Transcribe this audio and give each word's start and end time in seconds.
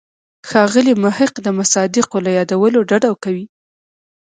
ښاغلی 0.49 0.93
محق 1.03 1.33
د 1.41 1.47
مصادقو 1.59 2.17
له 2.25 2.31
یادولو 2.37 2.79
ډډه 2.89 3.11
کوي. 3.23 3.45